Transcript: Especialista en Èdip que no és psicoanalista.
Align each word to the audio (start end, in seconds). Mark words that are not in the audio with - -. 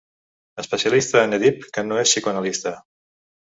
Especialista 0.63 1.19
en 1.27 1.37
Èdip 1.39 1.69
que 1.77 1.85
no 1.91 2.01
és 2.07 2.09
psicoanalista. 2.17 2.77